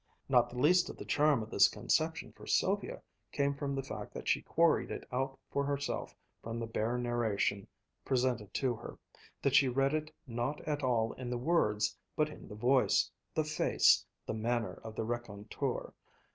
Not 0.27 0.49
the 0.49 0.57
least 0.57 0.89
of 0.89 0.97
the 0.97 1.05
charm 1.05 1.43
of 1.43 1.51
this 1.51 1.67
conception 1.67 2.31
for 2.31 2.47
Sylvia 2.47 3.03
came 3.31 3.53
from 3.53 3.75
the 3.75 3.83
fact 3.83 4.15
that 4.15 4.27
she 4.27 4.41
quarried 4.41 4.89
it 4.89 5.07
out 5.11 5.37
for 5.51 5.63
herself 5.63 6.15
from 6.41 6.57
the 6.59 6.65
bare 6.65 6.97
narration 6.97 7.67
presented 8.03 8.51
to 8.55 8.73
her, 8.77 8.97
that 9.43 9.53
she 9.53 9.69
read 9.69 9.93
it 9.93 10.11
not 10.25 10.59
at 10.61 10.81
all 10.81 11.13
in 11.19 11.29
the 11.29 11.37
words, 11.37 11.95
but 12.15 12.29
in 12.29 12.47
the 12.47 12.55
voice, 12.55 13.11
the 13.35 13.43
face, 13.43 14.03
the 14.25 14.33
manner 14.33 14.81
of 14.83 14.95
the 14.95 15.03
raconteur. 15.03 15.93